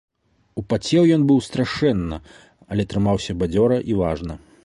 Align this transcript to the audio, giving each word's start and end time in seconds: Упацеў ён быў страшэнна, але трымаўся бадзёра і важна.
Упацеў 0.61 1.03
ён 1.17 1.25
быў 1.31 1.43
страшэнна, 1.49 2.17
але 2.75 2.87
трымаўся 2.93 3.37
бадзёра 3.43 3.77
і 3.93 3.99
важна. 4.03 4.33